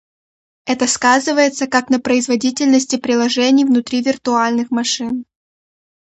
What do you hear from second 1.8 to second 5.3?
на производительности приложений внутри виртуальных машин